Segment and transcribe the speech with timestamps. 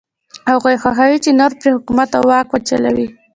[0.51, 3.07] هغوی خوښوي چې نور پرې حکومت او واک وچلوي.